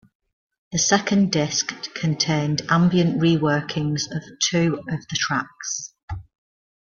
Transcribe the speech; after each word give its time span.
The 0.71 0.79
second 0.79 1.31
disc 1.31 1.75
contained 1.93 2.63
ambient 2.69 3.21
re-workings 3.21 4.07
of 4.11 4.23
two 4.49 4.79
of 4.89 4.99
the 5.07 5.15
tracks. 5.15 5.93